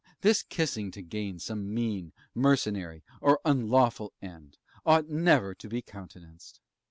[0.21, 6.59] this kissing to gain some mean, mercenary, or unlawful end, ought never to be countenanced.